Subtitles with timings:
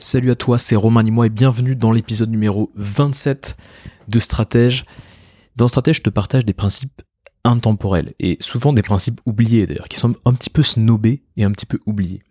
[0.00, 3.56] Salut à toi, c'est Romain Limois et bienvenue dans l'épisode numéro 27
[4.06, 4.84] de Stratège.
[5.56, 7.02] Dans Stratège, je te partage des principes
[7.42, 11.50] intemporels et souvent des principes oubliés d'ailleurs, qui sont un petit peu snobés et un
[11.50, 12.22] petit peu oubliés.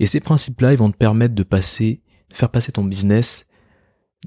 [0.00, 3.46] Et ces principes-là, ils vont te permettre de passer, faire passer ton business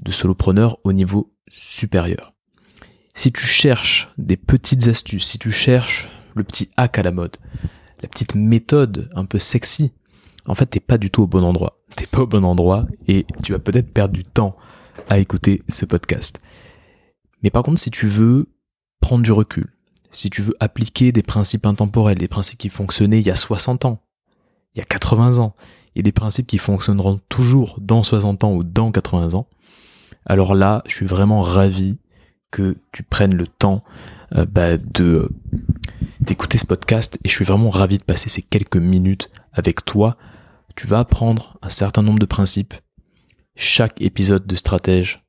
[0.00, 2.32] de solopreneur au niveau supérieur.
[3.12, 7.36] Si tu cherches des petites astuces, si tu cherches le petit hack à la mode,
[8.00, 9.92] la petite méthode un peu sexy
[10.48, 11.77] en fait, t'es pas du tout au bon endroit.
[11.96, 14.56] T'es pas au bon endroit et tu vas peut-être perdre du temps
[15.08, 16.40] à écouter ce podcast.
[17.42, 18.48] Mais par contre, si tu veux
[19.00, 19.72] prendre du recul,
[20.10, 23.84] si tu veux appliquer des principes intemporels, des principes qui fonctionnaient il y a 60
[23.84, 24.02] ans,
[24.74, 25.54] il y a 80 ans,
[25.94, 29.48] et des principes qui fonctionneront toujours dans 60 ans ou dans 80 ans,
[30.26, 31.98] alors là, je suis vraiment ravi
[32.50, 33.82] que tu prennes le temps
[34.34, 35.30] euh, bah, de
[36.20, 40.16] d'écouter ce podcast et je suis vraiment ravi de passer ces quelques minutes avec toi
[40.78, 42.72] tu vas apprendre un certain nombre de principes.
[43.56, 45.24] Chaque épisode de stratège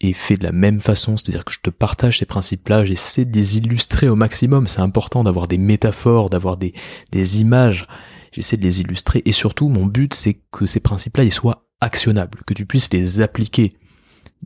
[0.00, 3.34] est fait de la même façon, c'est-à-dire que je te partage ces principes-là, j'essaie de
[3.34, 6.72] les illustrer au maximum, c'est important d'avoir des métaphores, d'avoir des,
[7.12, 7.86] des images,
[8.32, 12.54] j'essaie de les illustrer, et surtout mon but c'est que ces principes-là soient actionnables, que
[12.54, 13.74] tu puisses les appliquer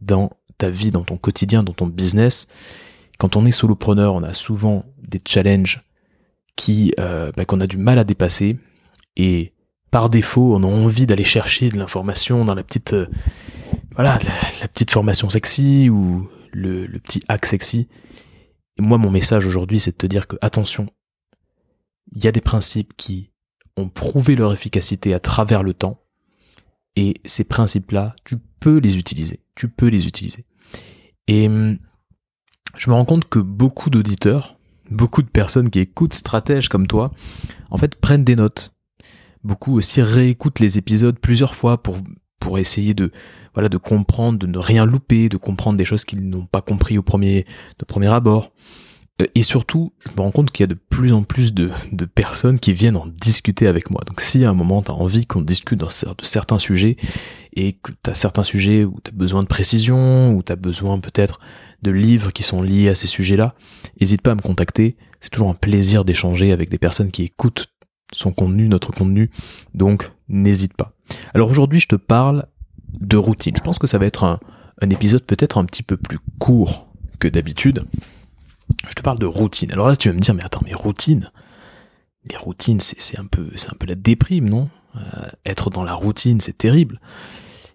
[0.01, 2.49] dans ta vie, dans ton quotidien, dans ton business.
[3.19, 5.85] Quand on est solopreneur, on a souvent des challenges
[6.57, 8.57] qui euh, bah, qu'on a du mal à dépasser,
[9.17, 9.53] et
[9.93, 13.07] par défaut, on a envie d'aller chercher de l'information dans la petite, euh,
[13.95, 14.19] voilà,
[14.61, 17.89] la, petite formation sexy ou le, petit hack sexy.
[18.79, 20.87] Et moi, mon message aujourd'hui, c'est de te dire que attention,
[22.17, 23.33] il y a des principes qui
[23.77, 26.01] ont prouvé leur efficacité à travers le temps,
[26.97, 29.41] et ces principes-là, tu peux les utiliser.
[29.57, 30.47] Tu peux les utiliser.
[31.29, 31.79] Et hum,
[32.79, 34.57] je me rends compte que beaucoup d'auditeurs,
[34.91, 37.13] beaucoup de personnes qui écoutent stratèges comme toi,
[37.69, 38.73] en fait, prennent des notes
[39.45, 41.99] beaucoup aussi réécoutent les épisodes plusieurs fois pour
[42.41, 43.13] pour essayer de
[43.55, 46.99] voilà de comprendre, de ne rien louper, de comprendre des choses qu'ils n'ont pas compris
[46.99, 47.47] au premier
[47.79, 48.53] de premier abord.
[49.21, 51.71] Euh, et surtout, je me rends compte qu'il y a de plus en plus de,
[51.93, 54.03] de personnes qui viennent en discuter avec moi.
[54.07, 55.87] Donc si à un moment tu envie qu'on discute de
[56.23, 56.97] certains sujets
[57.55, 60.99] et que tu certains sujets où tu as besoin de précision, où tu as besoin
[60.99, 61.39] peut-être
[61.83, 63.55] de livres qui sont liés à ces sujets-là,
[64.01, 64.97] n'hésite pas à me contacter.
[65.21, 67.69] C'est toujours un plaisir d'échanger avec des personnes qui écoutent
[68.13, 69.31] son contenu, notre contenu,
[69.75, 70.93] donc n'hésite pas.
[71.35, 72.47] Alors aujourd'hui je te parle
[73.01, 73.55] de routine.
[73.57, 74.39] Je pense que ça va être un,
[74.91, 77.85] épisode peut-être un petit peu plus court que d'habitude.
[78.89, 79.73] Je te parle de routine.
[79.73, 81.31] Alors là tu vas me dire mais attends mais routine?
[82.31, 84.69] Les routines c'est un peu un peu la déprime non?
[84.97, 87.01] Euh, Être dans la routine c'est terrible.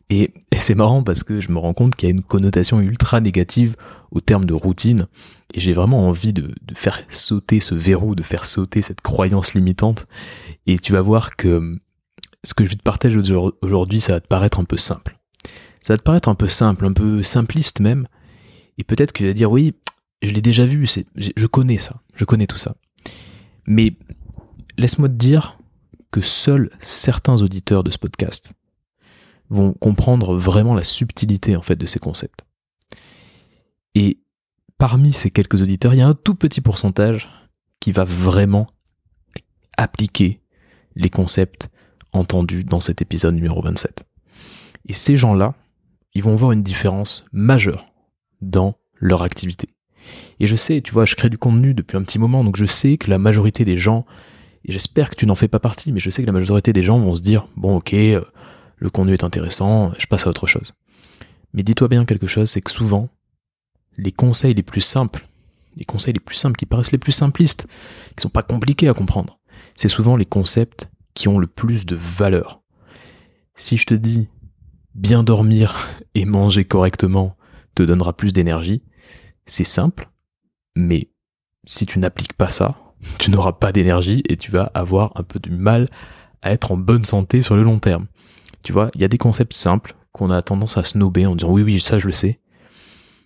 [0.09, 3.19] Et, c'est marrant parce que je me rends compte qu'il y a une connotation ultra
[3.19, 3.75] négative
[4.11, 5.07] au terme de routine.
[5.53, 10.05] Et j'ai vraiment envie de, faire sauter ce verrou, de faire sauter cette croyance limitante.
[10.65, 11.73] Et tu vas voir que
[12.43, 13.17] ce que je vais te partager
[13.61, 15.17] aujourd'hui, ça va te paraître un peu simple.
[15.83, 18.07] Ça va te paraître un peu simple, un peu simpliste même.
[18.77, 19.73] Et peut-être que tu vas dire, oui,
[20.21, 22.75] je l'ai déjà vu, je connais ça, je connais tout ça.
[23.65, 23.93] Mais
[24.77, 25.57] laisse-moi te dire
[26.11, 28.53] que seuls certains auditeurs de ce podcast
[29.49, 32.45] vont comprendre vraiment la subtilité en fait de ces concepts.
[33.95, 34.19] Et
[34.77, 37.29] parmi ces quelques auditeurs, il y a un tout petit pourcentage
[37.79, 38.67] qui va vraiment
[39.77, 40.41] appliquer
[40.95, 41.69] les concepts
[42.13, 44.05] entendus dans cet épisode numéro 27.
[44.87, 45.53] Et ces gens-là,
[46.13, 47.85] ils vont voir une différence majeure
[48.41, 49.67] dans leur activité.
[50.39, 52.65] Et je sais, tu vois, je crée du contenu depuis un petit moment, donc je
[52.65, 54.05] sais que la majorité des gens,
[54.65, 56.83] et j'espère que tu n'en fais pas partie, mais je sais que la majorité des
[56.83, 58.21] gens vont se dire, bon ok, euh,
[58.77, 60.73] le contenu est intéressant, je passe à autre chose.
[61.53, 63.09] Mais dis-toi bien quelque chose, c'est que souvent,
[63.97, 65.27] les conseils les plus simples,
[65.75, 67.67] les conseils les plus simples, qui paraissent les plus simplistes,
[68.15, 69.39] qui sont pas compliqués à comprendre,
[69.75, 72.61] c'est souvent les concepts qui ont le plus de valeur.
[73.55, 74.29] Si je te dis
[74.93, 75.75] bien dormir
[76.15, 77.35] et manger correctement
[77.75, 78.83] te donnera plus d'énergie,
[79.45, 80.09] c'est simple,
[80.75, 81.09] mais
[81.65, 82.77] si tu n'appliques pas ça,
[83.19, 85.87] tu n'auras pas d'énergie et tu vas avoir un peu du mal
[86.41, 88.07] à être en bonne santé sur le long terme.
[88.67, 91.53] Tu vois, il y a des concepts simples qu'on a tendance à snober en disant
[91.53, 92.41] oui, oui, ça je le sais.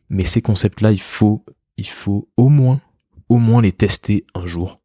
[0.07, 1.43] Mais ces concepts-là, il faut,
[1.77, 2.79] il faut au moins,
[3.27, 4.81] au moins les tester un jour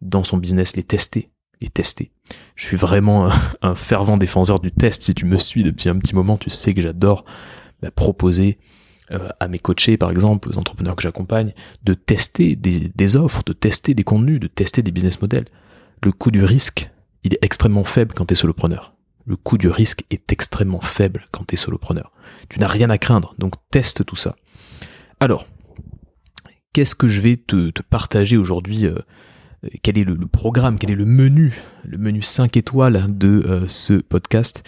[0.00, 1.28] dans son business, les tester,
[1.60, 2.12] les tester.
[2.54, 3.28] Je suis vraiment
[3.60, 5.02] un, fervent défenseur du test.
[5.02, 7.26] Si tu me suis depuis un petit moment, tu sais que j'adore
[7.82, 8.58] bah, proposer
[9.10, 11.52] euh, à mes coachés, par exemple, aux entrepreneurs que j'accompagne,
[11.84, 15.48] de tester des, des, offres, de tester des contenus, de tester des business models.
[16.02, 16.90] Le coût du risque,
[17.22, 18.94] il est extrêmement faible quand tu es solopreneur
[19.26, 22.12] le coût du risque est extrêmement faible quand tu es solopreneur.
[22.48, 24.36] Tu n'as rien à craindre, donc teste tout ça.
[25.20, 25.46] Alors,
[26.72, 28.98] qu'est-ce que je vais te, partager aujourd'hui euh,
[29.82, 34.66] quel est le, programme, quel est le menu, le menu 5 étoiles de ce podcast?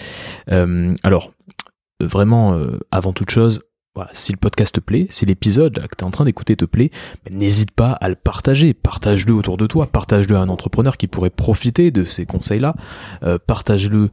[1.02, 1.32] alors,
[1.98, 2.60] vraiment,
[2.90, 3.60] avant toute chose,
[4.12, 6.90] si le podcast te plaît, si l'épisode que tu es en train d'écouter te plaît,
[7.25, 8.75] ben, n'hésite pas à le partager.
[8.75, 12.75] Partage-le autour de toi, partage-le à un entrepreneur qui pourrait profiter de ces conseils-là,
[13.22, 14.08] euh, partage-le euh,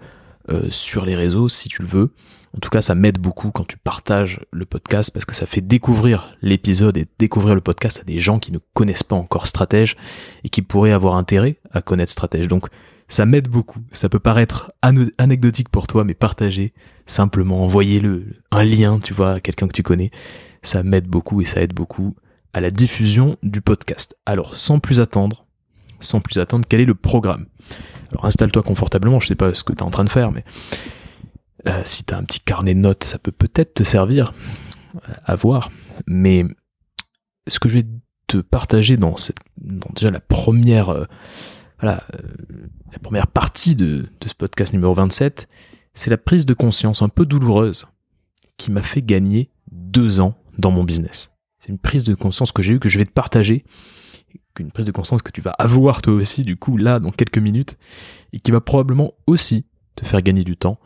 [0.70, 2.14] sur les réseaux si tu le veux.
[2.56, 5.62] En tout cas, ça m'aide beaucoup quand tu partages le podcast parce que ça fait
[5.62, 9.96] découvrir l'épisode et découvrir le podcast à des gens qui ne connaissent pas encore Stratège
[10.44, 12.48] et qui pourraient avoir intérêt à connaître Stratège.
[12.48, 12.68] Donc,
[13.08, 13.80] ça m'aide beaucoup.
[13.92, 14.72] Ça peut paraître
[15.18, 16.74] anecdotique pour toi, mais partager,
[17.06, 20.12] simplement envoyer-le un lien, tu vois, à quelqu'un que tu connais,
[20.62, 22.16] ça m'aide beaucoup et ça aide beaucoup
[22.54, 24.16] à la diffusion du podcast.
[24.26, 25.46] Alors, sans plus attendre,
[26.00, 27.46] sans plus attendre, quel est le programme?
[28.12, 30.44] Alors, installe-toi confortablement, je sais pas ce que tu es en train de faire, mais
[31.68, 34.34] euh, si tu as un petit carnet de notes, ça peut peut-être te servir
[34.96, 35.70] euh, à voir.
[36.08, 36.46] Mais
[37.48, 37.86] ce que je vais
[38.28, 40.90] te partager dans, cette, déjà la première...
[40.90, 41.06] Euh,
[41.82, 42.06] voilà,
[42.92, 45.48] la première partie de, ce podcast numéro 27,
[45.94, 47.88] c'est la prise de conscience un peu douloureuse
[48.58, 51.32] qui m'a fait gagner deux ans dans mon business.
[51.58, 53.64] C'est une prise de conscience que j'ai eue, que je vais te partager,
[54.60, 57.38] une prise de conscience que tu vas avoir toi aussi, du coup, là, dans quelques
[57.38, 57.78] minutes,
[58.34, 59.66] et qui va probablement aussi
[59.96, 60.80] te faire gagner du temps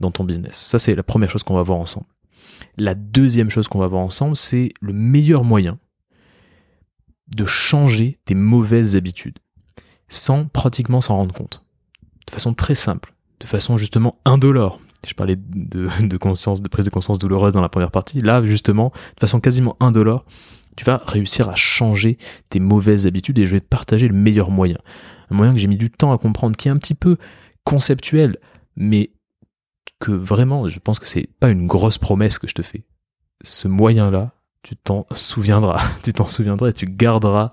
[0.00, 0.56] dans ton business.
[0.56, 2.06] Ça, c'est la première chose qu'on va voir ensemble.
[2.76, 5.78] La deuxième chose qu'on va voir ensemble, c'est le meilleur moyen
[7.36, 9.38] de changer tes mauvaises habitudes
[10.08, 11.62] sans pratiquement s'en rendre compte.
[12.26, 14.80] De façon très simple, de façon justement indolore.
[15.06, 18.20] Je parlais de, de, conscience, de prise de conscience douloureuse dans la première partie.
[18.20, 20.26] Là, justement, de façon quasiment indolore,
[20.80, 22.16] tu vas réussir à changer
[22.48, 24.78] tes mauvaises habitudes et je vais te partager le meilleur moyen.
[25.30, 27.18] Un moyen que j'ai mis du temps à comprendre, qui est un petit peu
[27.64, 28.36] conceptuel,
[28.76, 29.10] mais
[29.98, 32.80] que vraiment, je pense que c'est pas une grosse promesse que je te fais.
[33.44, 34.32] Ce moyen-là,
[34.62, 37.52] tu t'en souviendras, tu t'en souviendras et tu garderas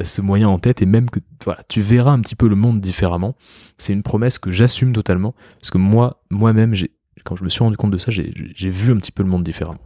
[0.00, 2.80] ce moyen en tête et même que voilà, tu verras un petit peu le monde
[2.80, 3.34] différemment.
[3.76, 6.76] C'est une promesse que j'assume totalement parce que moi, moi-même,
[7.24, 9.42] quand je me suis rendu compte de ça, j'ai vu un petit peu le monde
[9.42, 9.80] différemment.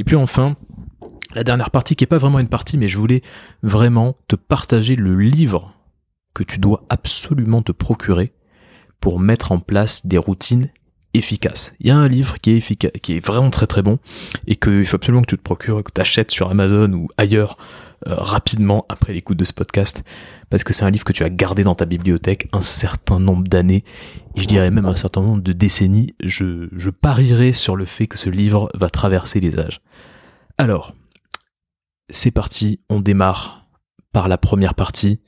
[0.00, 0.56] Et puis enfin,
[1.34, 3.22] la dernière partie qui est pas vraiment une partie, mais je voulais
[3.62, 5.74] vraiment te partager le livre
[6.34, 8.32] que tu dois absolument te procurer
[9.00, 10.68] pour mettre en place des routines
[11.14, 11.74] efficaces.
[11.80, 13.98] Il y a un livre qui est efficace, qui est vraiment très très bon
[14.46, 17.56] et qu'il faut absolument que tu te procures, que tu achètes sur Amazon ou ailleurs
[18.08, 20.02] euh, rapidement après l'écoute de ce podcast,
[20.50, 23.46] parce que c'est un livre que tu as gardé dans ta bibliothèque un certain nombre
[23.46, 23.84] d'années,
[24.34, 26.14] et je dirais même un certain nombre de décennies.
[26.20, 29.82] Je, je parierais sur le fait que ce livre va traverser les âges.
[30.58, 30.94] Alors,
[32.12, 33.66] c'est parti, on démarre
[34.12, 35.18] par la première partie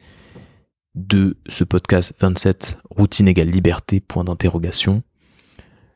[0.95, 5.03] de ce podcast 27, routine égale liberté, point d'interrogation.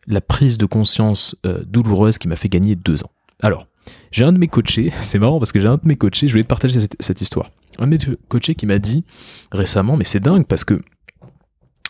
[0.06, 3.11] La prise de conscience euh, douloureuse qui m'a fait gagner deux ans.
[3.43, 3.67] Alors,
[4.11, 6.32] j'ai un de mes coachés, c'est marrant parce que j'ai un de mes coachés, je
[6.32, 7.50] voulais te partager cette, histoire.
[7.79, 9.05] Un de mes coachés qui m'a dit
[9.52, 10.81] récemment, mais c'est dingue parce que,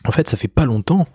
[0.05, 1.07] en fait, ça fait pas longtemps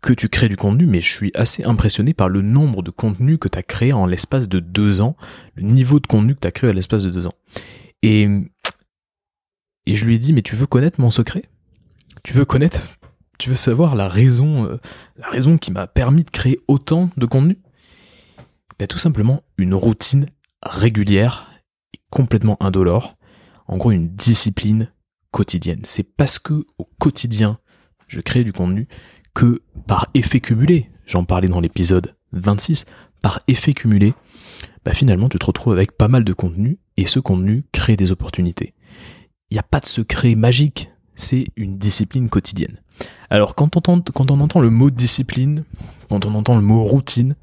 [0.00, 3.38] que tu crées du contenu, mais je suis assez impressionné par le nombre de contenus
[3.40, 5.16] que tu as créé en l'espace de deux ans,
[5.54, 7.34] le niveau de contenu que tu as créé à l'espace de deux ans.
[8.02, 8.28] Et,
[9.86, 11.44] et je lui ai dit, mais tu veux connaître mon secret?
[12.22, 12.82] Tu veux connaître,
[13.38, 14.80] tu veux savoir la raison, euh,
[15.16, 17.58] la raison qui m'a permis de créer autant de contenu
[18.78, 20.26] ben, Tout simplement une routine
[20.62, 21.50] régulière
[21.94, 23.16] et complètement indolore.
[23.66, 24.90] En gros, une discipline
[25.30, 25.80] quotidienne.
[25.84, 27.58] C'est parce que au quotidien,
[28.08, 28.88] je crée du contenu
[29.38, 32.86] que par effet cumulé, j'en parlais dans l'épisode 26,
[33.22, 34.14] par effet cumulé,
[34.84, 38.10] bah finalement tu te retrouves avec pas mal de contenu et ce contenu crée des
[38.10, 38.74] opportunités.
[39.52, 42.80] Il n'y a pas de secret magique, c'est une discipline quotidienne.
[43.30, 45.62] Alors quand on, quand on entend le mot discipline,
[46.10, 47.36] quand on entend le mot routine,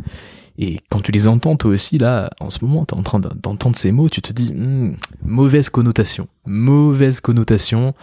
[0.58, 3.20] et quand tu les entends toi aussi, là, en ce moment, tu es en train
[3.20, 6.28] d'entendre ces mots, tu te dis, hmm, mauvaise connotation.
[6.46, 7.94] Mauvaise connotation,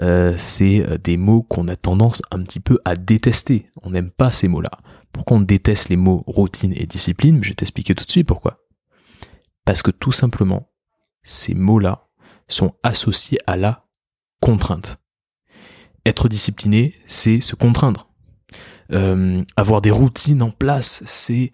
[0.00, 3.68] euh, c'est euh, des mots qu'on a tendance un petit peu à détester.
[3.82, 4.70] On n'aime pas ces mots-là.
[5.12, 7.42] Pourquoi on déteste les mots routine et discipline?
[7.42, 8.60] Je vais t'expliquer tout de suite pourquoi.
[9.64, 10.70] Parce que tout simplement,
[11.24, 12.06] ces mots-là
[12.46, 13.86] sont associés à la
[14.40, 15.00] contrainte.
[16.06, 18.08] Être discipliné, c'est se contraindre.
[18.92, 21.52] Euh, avoir des routines en place, c'est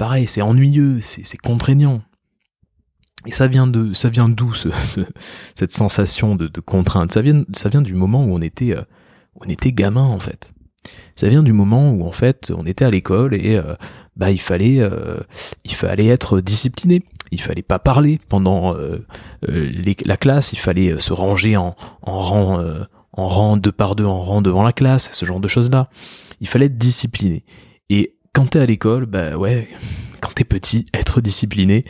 [0.00, 2.00] pareil, c'est ennuyeux, c'est contraignant.
[3.26, 4.54] Et ça vient de, ça vient d'où
[5.54, 7.12] cette sensation de, contrainte?
[7.12, 8.80] Ça vient, ça vient du moment où on était, euh,
[9.34, 10.54] on était gamin en fait.
[11.16, 13.74] Ça vient du moment où en fait on était à l'école et euh,
[14.16, 15.18] bah il fallait, euh,
[15.66, 17.02] il fallait être discipliné.
[17.30, 18.74] Il fallait pas parler pendant
[19.42, 20.54] la classe.
[20.54, 22.64] Il fallait se ranger en, en rang,
[23.12, 25.90] en rang deux par deux, en rang devant la classe, ce genre de choses là.
[26.40, 27.44] Il fallait être discipliné.
[27.90, 29.68] Et quand t'es à l'école, bah ouais,
[30.20, 31.84] quand t'es petit, être discipliné,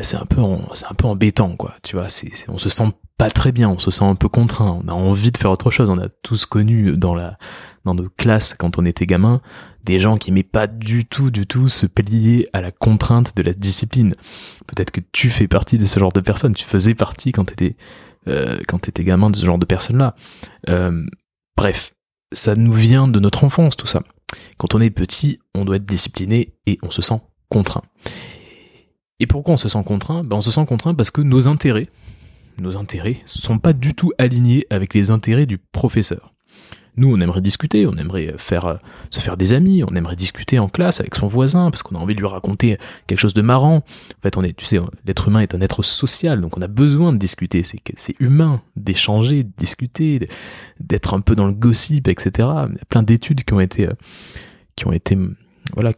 [0.00, 0.42] c'est un peu,
[0.74, 1.74] c'est un peu embêtant, quoi.
[1.82, 4.80] Tu vois, c'est, on se sent pas très bien, on se sent un peu contraint,
[4.84, 5.90] on a envie de faire autre chose.
[5.90, 7.36] On a tous connu dans la
[7.84, 9.40] dans nos classes quand on était gamin
[9.84, 13.42] des gens qui n'aimaient pas du tout, du tout se plier à la contrainte de
[13.42, 14.12] la discipline.
[14.66, 16.52] Peut-être que tu fais partie de ce genre de personnes.
[16.52, 17.76] Tu faisais partie quand t'étais
[18.28, 20.14] euh, quand t'étais gamin de ce genre de personnes-là.
[20.68, 21.06] Euh,
[21.56, 21.94] bref,
[22.32, 24.02] ça nous vient de notre enfance tout ça.
[24.56, 27.82] Quand on est petit, on doit être discipliné et on se sent contraint.
[29.20, 30.22] Et pourquoi on se sent contraint?
[30.22, 31.88] Ben On se sent contraint parce que nos intérêts,
[32.60, 36.32] nos intérêts, ne sont pas du tout alignés avec les intérêts du professeur.
[36.98, 38.74] Nous, on aimerait discuter, on aimerait faire, euh,
[39.10, 41.98] se faire des amis, on aimerait discuter en classe avec son voisin parce qu'on a
[42.00, 42.76] envie de lui raconter
[43.06, 43.76] quelque chose de marrant.
[43.76, 46.66] En fait, on est, tu sais, l'être humain est un être social, donc on a
[46.66, 47.62] besoin de discuter.
[47.62, 50.28] C'est, humain d'échanger, de discuter,
[50.80, 52.48] d'être un peu dans le gossip, etc.
[52.68, 53.92] Il y a plein d'études qui ont été, euh,
[54.74, 55.16] qui ont été,
[55.76, 55.92] voilà,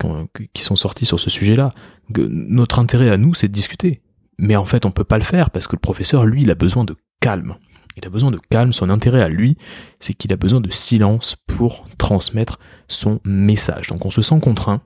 [0.53, 1.71] qui, sont sorties sur ce sujet-là.
[2.15, 4.03] Notre intérêt à nous, c'est de discuter.
[4.39, 6.55] Mais en fait, on peut pas le faire parce que le professeur, lui, il a
[6.55, 7.57] besoin de calme.
[7.97, 9.57] Il a besoin de calme, son intérêt à lui,
[9.99, 13.89] c'est qu'il a besoin de silence pour transmettre son message.
[13.89, 14.81] Donc on se sent contraint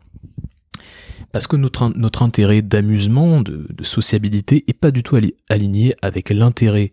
[1.35, 5.19] parce que notre, intérêt d'amusement, de, sociabilité, est pas du tout
[5.49, 6.93] aligné avec l'intérêt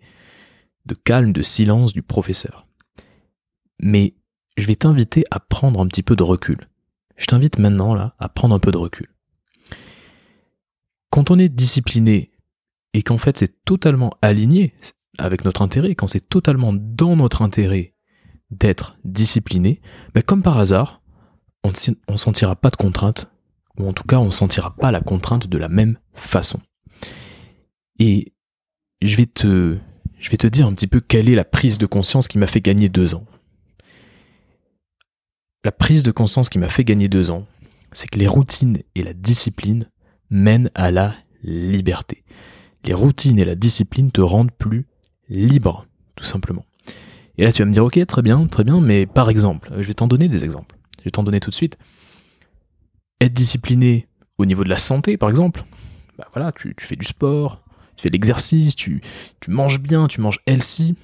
[0.88, 2.66] de calme, de silence du professeur.
[3.80, 4.16] Mais
[4.58, 6.58] je vais t'inviter à prendre un petit peu de recul.
[7.18, 9.10] Je t'invite maintenant là à prendre un peu de recul.
[11.12, 12.32] Quand on est discipliné
[12.96, 14.74] et qu'en fait c'est totalement aligné,
[15.18, 17.94] avec notre intérêt, quand c'est totalement dans notre intérêt
[18.50, 19.82] d'être discipliné,
[20.26, 21.02] comme par hasard,
[21.64, 21.72] on
[22.10, 23.32] ne sentira pas de contrainte,
[23.78, 26.60] ou en tout cas on ne sentira pas la contrainte de la même façon.
[28.00, 28.34] Et
[29.02, 29.78] je vais te,
[30.18, 32.48] je vais te dire un petit peu quelle est la prise de conscience qui m'a
[32.48, 33.26] fait gagner deux ans.
[35.64, 37.46] La prise de conscience qui m'a fait gagner deux ans,
[37.92, 39.90] c'est que les routines et la discipline
[40.30, 42.24] mènent à la liberté.
[42.86, 44.88] Les routines et la discipline te rendent plus
[45.32, 46.66] libre, tout simplement.
[47.38, 49.88] Et là, tu vas me dire, ok, très bien, très bien, mais par exemple, je
[49.88, 50.76] vais t'en donner des exemples.
[51.00, 51.78] Je vais t'en donner tout de suite.
[53.20, 54.08] Être discipliné
[54.38, 55.64] au niveau de la santé, par exemple,
[56.18, 57.64] bah voilà, tu, fais du sport,
[57.96, 59.02] tu fais de l'exercice, tu,
[59.40, 60.96] tu manges bien, tu manges healthy,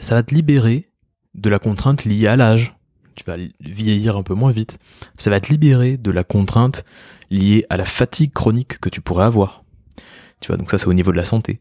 [0.00, 0.90] ça va te libérer
[1.34, 2.74] de la contrainte liée à l'âge.
[3.14, 4.78] Tu vas vieillir un peu moins vite.
[5.18, 6.84] Ça va te libérer de la contrainte
[7.30, 9.64] liée à la fatigue chronique que tu pourrais avoir.
[10.40, 11.60] Tu vois, donc ça c'est au niveau de la santé.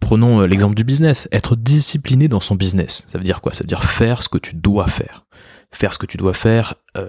[0.00, 3.04] Prenons euh, l'exemple du business, être discipliné dans son business.
[3.06, 3.52] Ça veut dire quoi?
[3.52, 5.24] Ça veut dire faire ce que tu dois faire.
[5.70, 7.08] Faire ce que tu dois faire, euh,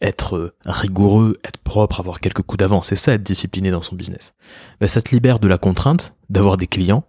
[0.00, 2.88] être euh, rigoureux, être propre, avoir quelques coups d'avance.
[2.88, 4.34] C'est ça être discipliné dans son business.
[4.80, 7.04] Ben, ça te libère de la contrainte d'avoir des clients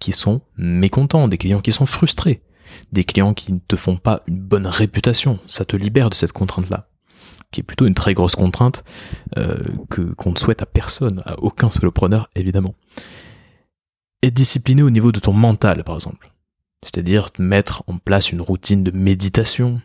[0.00, 2.42] qui sont mécontents, des clients qui sont frustrés,
[2.90, 5.38] des clients qui ne te font pas une bonne réputation.
[5.46, 6.88] Ça te libère de cette contrainte-là
[7.52, 8.82] qui est plutôt une très grosse contrainte
[9.36, 12.74] que qu'on ne souhaite à personne, à aucun solopreneur évidemment
[14.30, 16.30] discipliné au niveau de ton mental, par exemple.
[16.82, 19.80] C'est-à-dire mettre en place une routine de méditation,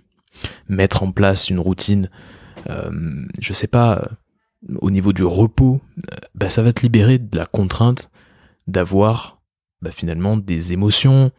[0.67, 2.09] mettre en place une routine,
[2.69, 5.79] euh, je sais pas, euh, au niveau du repos,
[6.11, 8.09] euh, bah, ça va te libérer de la contrainte
[8.67, 9.39] d'avoir
[9.81, 11.31] bah, finalement des émotions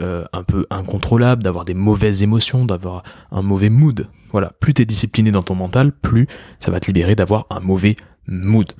[0.00, 3.02] un peu incontrôlables, d'avoir des mauvaises émotions, d'avoir
[3.32, 4.06] un mauvais mood.
[4.30, 6.28] Voilà, plus tu es discipliné dans ton mental, plus
[6.60, 7.96] ça va te libérer d'avoir un mauvais
[8.28, 8.72] mood.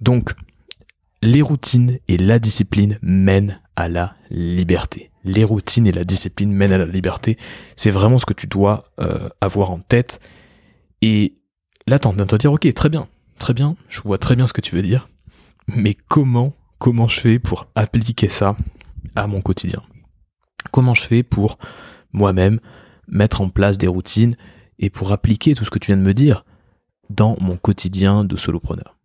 [0.00, 0.32] Donc,
[1.22, 5.10] les routines et la discipline mènent à la liberté.
[5.24, 7.38] Les routines et la discipline mènent à la liberté.
[7.76, 10.20] C'est vraiment ce que tu dois euh, avoir en tête.
[11.00, 11.38] Et
[11.86, 13.06] là, t'es en de te dire, ok, très bien,
[13.38, 15.08] très bien, je vois très bien ce que tu veux dire.
[15.68, 18.56] Mais comment, comment je fais pour appliquer ça
[19.14, 19.82] à mon quotidien?
[20.72, 21.58] Comment je fais pour
[22.12, 22.58] moi-même
[23.06, 24.36] mettre en place des routines
[24.80, 26.44] et pour appliquer tout ce que tu viens de me dire
[27.10, 28.96] dans mon quotidien de solopreneur?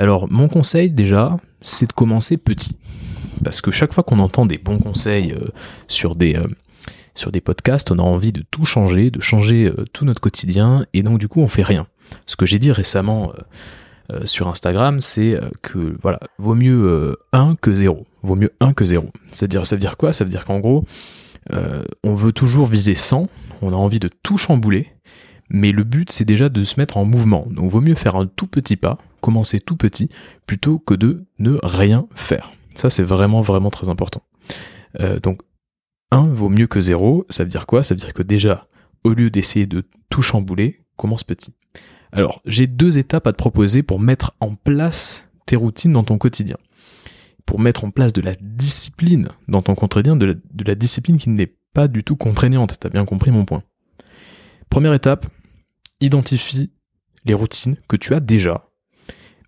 [0.00, 2.74] Alors, mon conseil déjà, c'est de commencer petit.
[3.44, 5.48] Parce que chaque fois qu'on entend des bons conseils euh,
[5.88, 6.46] sur, des, euh,
[7.14, 10.86] sur des podcasts, on a envie de tout changer, de changer euh, tout notre quotidien,
[10.94, 11.86] et donc du coup, on fait rien.
[12.24, 13.32] Ce que j'ai dit récemment
[14.24, 18.04] sur Instagram, c'est que voilà, vaut mieux 1 que 0.
[18.24, 19.08] Vaut mieux 1 que 0.
[19.32, 20.12] C'est-à-dire, ça veut dire quoi?
[20.12, 20.84] Ça veut dire qu'en gros,
[22.02, 23.28] on veut toujours viser 100,
[23.62, 24.88] on a envie de tout chambouler,
[25.50, 27.46] mais le but c'est déjà de se mettre en mouvement.
[27.50, 30.08] Donc vaut mieux faire un tout petit pas, commencer tout petit,
[30.46, 32.52] plutôt que de ne rien faire.
[32.74, 34.22] Ça c'est vraiment vraiment très important.
[35.00, 35.42] Euh, donc
[36.12, 37.82] 1 vaut mieux que 0, ça veut dire quoi?
[37.82, 38.66] Ça veut dire que déjà,
[39.04, 41.52] au lieu d'essayer de tout chambouler, commence petit.
[42.12, 46.18] Alors j'ai deux étapes à te proposer pour mettre en place tes routines dans ton
[46.18, 46.56] quotidien.
[47.46, 51.18] Pour mettre en place de la discipline dans ton quotidien, de la, de la discipline
[51.18, 52.76] qui n'est pas du tout contraignante.
[52.78, 53.62] T'as bien compris mon point.
[54.68, 55.26] Première étape,
[56.00, 56.70] identifie
[57.24, 58.68] les routines que tu as déjà,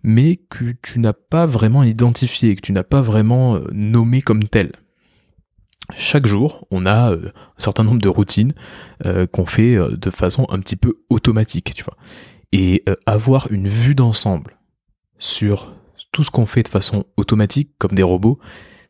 [0.03, 4.43] mais que tu n'as pas vraiment identifiées, que tu n'as pas vraiment euh, nommé comme
[4.43, 4.73] telles.
[5.95, 8.53] chaque jour, on a euh, un certain nombre de routines
[9.05, 11.97] euh, qu'on fait de façon un petit peu automatique, tu vois.
[12.51, 14.59] Et avoir une vue d'ensemble
[15.17, 15.73] sur
[16.11, 18.37] tout ce qu'on fait de façon automatique, comme des robots,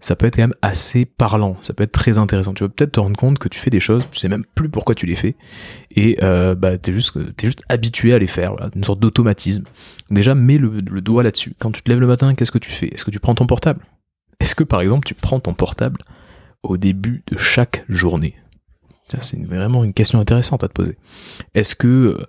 [0.04, 2.54] ça peut être quand même assez parlant, ça peut être très intéressant.
[2.54, 4.68] Tu vas peut-être te rendre compte que tu fais des choses, tu sais même plus
[4.68, 5.38] pourquoi tu les fais,
[5.96, 9.64] et euh, bah t'es juste t'es juste habitué à les faire, une sorte d'automatisme.
[10.12, 11.56] Déjà, mets le, doigt là-dessus.
[11.58, 12.88] Quand tu te lèves le matin, qu'est-ce que tu fais?
[12.88, 13.80] Est-ce que tu prends ton portable?
[14.42, 16.02] Est-ce que par exemple tu prends ton portable
[16.64, 18.36] au début de chaque journée?
[19.22, 20.98] C'est vraiment une question intéressante à te poser.
[21.54, 22.26] Est-ce que euh,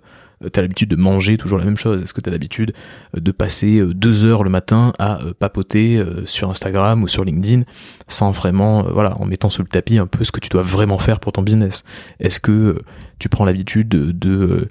[0.51, 2.01] t'as l'habitude de manger toujours la même chose.
[2.01, 2.73] Est-ce que t'as l'habitude
[3.15, 7.63] euh, de passer euh, deux heures le matin à papoter sur Instagram ou sur LinkedIn
[8.07, 10.97] sans vraiment, voilà, en mettant sous le tapis un peu ce que tu dois vraiment
[10.97, 11.83] faire pour ton business?
[12.19, 12.81] Est-ce que
[13.19, 14.67] tu prends l'habitude de, de,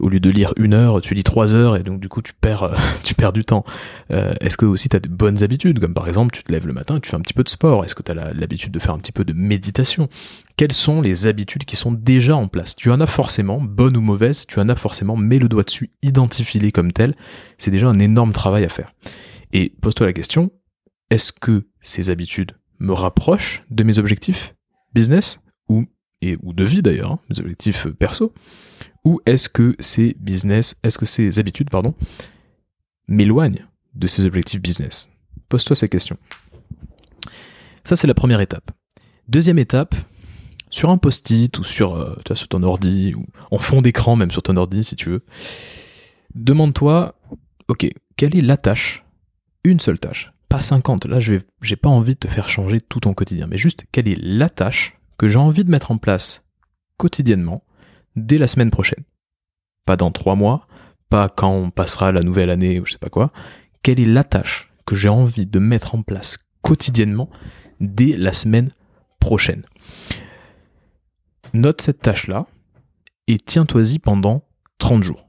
[0.00, 2.32] au lieu de lire une heure, tu lis trois heures et donc du coup tu
[2.32, 3.64] perds, tu perds du temps.
[4.10, 6.72] Est-ce que aussi tu as de bonnes habitudes, comme par exemple tu te lèves le
[6.72, 7.84] matin et tu fais un petit peu de sport.
[7.84, 10.08] Est-ce que tu as l'habitude de faire un petit peu de méditation?
[10.56, 12.76] Quelles sont les habitudes qui sont déjà en place?
[12.76, 15.90] Tu en as forcément, bonnes ou mauvaises, tu en as forcément, mets le doigt dessus,
[16.02, 17.14] identifie-les comme tels.
[17.58, 18.92] C'est déjà un énorme travail à faire.
[19.52, 20.50] Et pose-toi la question,
[21.10, 24.54] est-ce que ces habitudes me rapprochent de mes objectifs
[24.94, 25.84] business ou,
[26.22, 28.32] et, ou de vie d'ailleurs, hein, mes objectifs perso?
[29.04, 31.94] Ou est-ce que ces business, est-ce que ces habitudes, pardon,
[33.08, 35.08] m'éloignent de ces objectifs business?
[35.48, 36.18] Pose-toi ces questions.
[37.84, 38.70] Ça, c'est la première étape.
[39.28, 39.94] Deuxième étape,
[40.70, 44.42] sur un post-it ou sur, euh, sur ton ordi ou en fond d'écran même sur
[44.42, 45.24] ton ordi si tu veux.
[46.34, 47.16] Demande-toi,
[47.68, 49.04] ok, quelle est la tâche?
[49.64, 51.06] Une seule tâche, pas 50.
[51.06, 54.08] Là, je j'ai pas envie de te faire changer tout ton quotidien, mais juste quelle
[54.08, 56.46] est la tâche que j'ai envie de mettre en place
[56.96, 57.62] quotidiennement
[58.16, 59.04] dès la semaine prochaine.
[59.86, 60.66] Pas dans trois mois,
[61.08, 63.32] pas quand on passera la nouvelle année ou je sais pas quoi.
[63.82, 67.30] Quelle est la tâche que j'ai envie de mettre en place quotidiennement
[67.80, 68.70] dès la semaine
[69.18, 69.64] prochaine?
[71.52, 72.46] Note cette tâche-là
[73.26, 74.44] et tiens-toi-y pendant
[74.78, 75.26] 30 jours.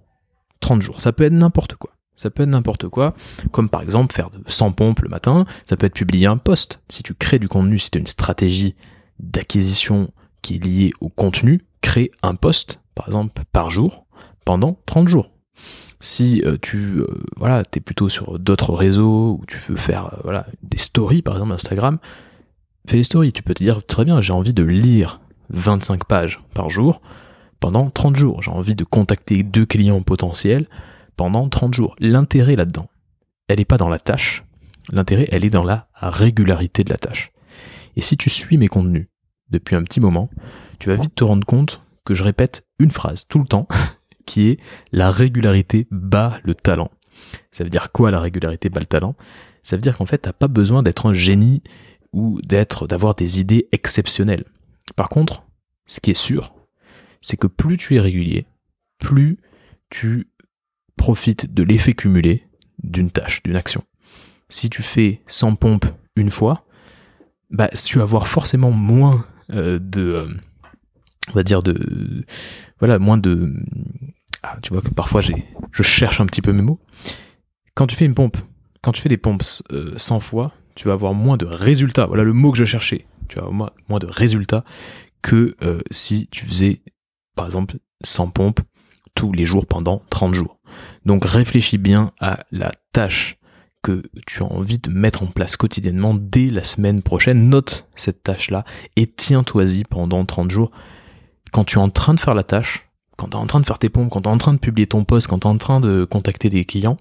[0.59, 1.91] 30 jours, ça peut être n'importe quoi.
[2.15, 3.15] Ça peut être n'importe quoi,
[3.51, 6.79] comme par exemple faire 100 pompes le matin, ça peut être publier un post.
[6.87, 8.75] Si tu crées du contenu, si tu as une stratégie
[9.17, 10.11] d'acquisition
[10.44, 14.05] qui est liée au contenu, crée un post, par exemple, par jour,
[14.46, 15.31] pendant 30 jours.
[16.00, 20.17] Si euh, tu euh, voilà, es plutôt sur d'autres réseaux, ou tu veux faire euh,
[20.24, 22.00] voilà, des stories, par exemple Instagram,
[22.87, 23.33] fais des stories.
[23.33, 27.01] Tu peux te dire, très bien, j'ai envie de lire 25 pages par jour
[27.59, 28.41] pendant 30 jours.
[28.41, 30.67] J'ai envie de contacter deux clients potentiels
[31.17, 31.96] pendant 30 jours.
[32.00, 32.89] L'intérêt là-dedans,
[33.48, 34.44] elle n'est pas dans la tâche,
[34.91, 37.31] l'intérêt, elle est dans la régularité de la tâche.
[37.96, 39.07] Et si tu suis mes contenus
[39.51, 40.29] depuis un petit moment,
[40.79, 43.68] tu vas vite te rendre compte que je répète une phrase tout le temps,
[44.25, 44.59] qui est
[44.92, 46.90] la régularité bat le talent.
[47.51, 49.16] Ça veut dire quoi la régularité bat le talent?
[49.64, 51.61] Ça veut dire qu'en fait, t'as pas besoin d'être un génie
[52.14, 54.46] ou d'être, d'avoir des idées exceptionnelles.
[54.96, 55.44] Par contre,
[55.85, 56.53] ce qui est sûr,
[57.22, 58.48] c'est que plus tu es régulier,
[59.00, 59.37] plus
[59.90, 60.29] tu
[60.96, 62.48] profites de l'effet cumulé
[62.83, 63.83] d'une tâche, d'une action.
[64.50, 65.85] Si tu fais 100 pompes
[66.16, 66.66] une fois,
[67.50, 70.27] bah, tu vas avoir forcément moins de, euh,
[71.29, 72.25] on va dire de,
[72.79, 73.53] voilà, moins de,
[74.44, 76.79] ah, tu vois que parfois j'ai, je cherche un petit peu mes mots.
[77.75, 78.37] Quand tu fais une pompe,
[78.81, 82.05] quand tu fais des pompes 100 euh, fois, tu vas avoir moins de résultats.
[82.05, 84.64] Voilà le mot que je cherchais tu as moins, moins de résultats
[85.22, 86.81] que euh, si tu faisais,
[87.35, 88.59] par exemple, 100 pompes
[89.16, 90.59] tous les jours pendant 30 jours.
[91.05, 93.37] Donc réfléchis bien à la tâche
[93.81, 97.50] que tu as envie de mettre en place quotidiennement dès la semaine prochaine.
[97.50, 98.63] Note cette tâche-là
[98.96, 100.72] et tiens-toi-y pendant 30 jours.
[101.51, 103.65] Quand tu es en train de faire la tâche, quand tu es en train de
[103.65, 105.50] faire tes pompes, quand tu es en train de publier ton post, quand tu es
[105.51, 106.98] en train de contacter des clients,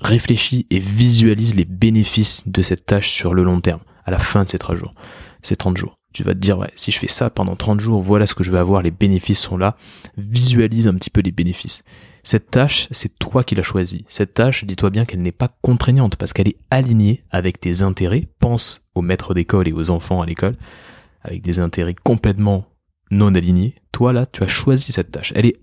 [0.00, 4.44] réfléchis et visualise les bénéfices de cette tâche sur le long terme à la fin
[4.44, 4.94] de ces 30 jours.
[5.42, 5.94] Ces 30 jours.
[6.12, 8.50] Tu vas te dire, si je fais ça pendant 30 jours, voilà ce que je
[8.50, 9.76] vais avoir, les bénéfices sont là.
[10.16, 11.84] Visualise un petit peu les bénéfices.
[12.30, 14.04] Cette tâche, c'est toi qui l'as choisie.
[14.06, 18.28] Cette tâche, dis-toi bien qu'elle n'est pas contraignante parce qu'elle est alignée avec tes intérêts.
[18.38, 20.54] Pense aux maîtres d'école et aux enfants à l'école
[21.22, 22.66] avec des intérêts complètement
[23.10, 23.76] non alignés.
[23.92, 25.32] Toi, là, tu as choisi cette tâche.
[25.36, 25.56] Elle est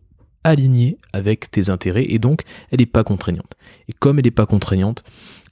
[0.44, 3.54] alignée avec tes intérêts et donc elle n'est pas contraignante.
[3.88, 5.04] Et comme elle n'est pas contraignante,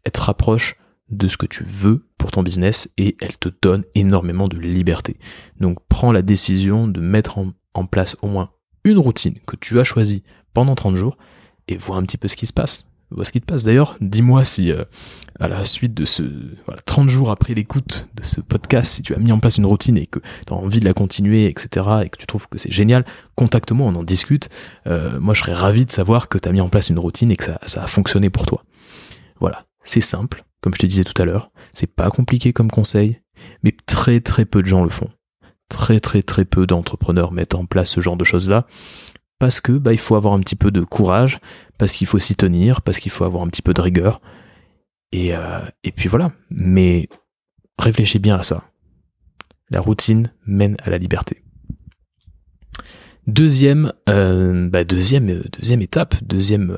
[0.06, 0.78] elle te rapproche
[1.10, 5.18] de ce que tu veux pour ton business et elle te donne énormément de liberté.
[5.60, 8.50] Donc prends la décision de mettre en, place au moins
[8.84, 10.24] une routine que tu as choisie
[10.54, 11.18] pendant 30 jours
[11.68, 12.90] et vois un petit peu ce qui se passe.
[13.12, 13.64] Vois ce qui te passe.
[13.64, 14.86] D'ailleurs, dis-moi si euh,
[15.40, 16.24] à la suite de ce
[16.86, 19.98] 30 jours après l'écoute de ce podcast, si tu as mis en place une routine
[19.98, 22.72] et que tu as envie de la continuer, etc., et que tu trouves que c'est
[22.72, 24.50] génial, contacte-moi, on en discute.
[24.88, 27.32] Euh, moi, je serais ravi de savoir que tu as mis en place une routine
[27.32, 28.64] et que ça, ça a fonctionné pour toi.
[29.40, 33.20] Voilà, c'est simple, comme je te disais tout à l'heure, c'est pas compliqué comme conseil.
[33.64, 35.10] Mais très très peu de gens le font.
[35.70, 38.68] Très très très peu d'entrepreneurs mettent en place ce genre de choses-là
[39.44, 41.42] parce que bah, il faut avoir un petit peu de courage,
[41.78, 44.22] parce qu'il faut s'y tenir, parce qu'il faut avoir un petit peu de rigueur.
[45.12, 45.60] Et, euh,
[45.98, 46.32] puis voilà.
[46.50, 47.10] Mais
[47.78, 48.64] réfléchis bien à ça.
[49.70, 51.44] La routine mène à la liberté.
[53.28, 56.78] Deuxième, euh, bah, deuxième, euh, deuxième étape, deuxième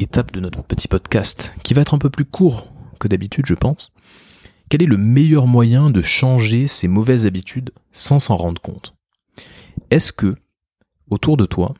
[0.00, 2.66] étape de notre petit podcast, qui va être un peu plus court
[2.98, 3.92] que d'habitude, je pense.
[4.70, 8.96] Quel est le meilleur moyen de changer ses mauvaises habitudes sans s'en rendre compte?
[9.92, 10.34] Est-ce que,
[11.10, 11.74] autour de toi,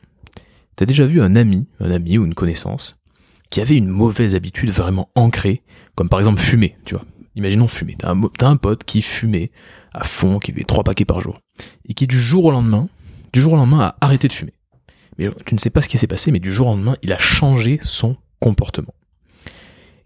[0.75, 2.97] tu as déjà vu un ami, un ami ou une connaissance,
[3.49, 5.63] qui avait une mauvaise habitude vraiment ancrée,
[5.95, 7.95] comme par exemple fumer, tu vois Imaginons fumer.
[7.99, 9.51] T'as un, as un pote qui fumait
[9.93, 11.39] à fond, qui buvait trois paquets par jour,
[11.85, 12.89] et qui du jour au lendemain
[13.33, 14.53] du jour au lendemain a arrêté de fumer.
[15.17, 17.13] Mais tu ne sais pas ce qui s'est passé, mais du jour au lendemain, il
[17.13, 18.93] a changé son comportement.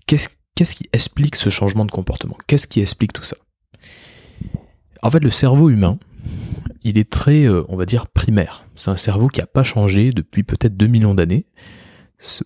[0.06, 2.38] Qu'est-ce qui explique ce changement de comportement?
[2.48, 3.38] Qu'est-ce qui explique tout ça?
[5.02, 5.98] En fait, le cerveau humain,
[6.84, 8.66] il est très, euh, on va dire, primaire.
[8.76, 11.46] C'est un cerveau qui n'a pas changé depuis peut-être 2 millions d'années.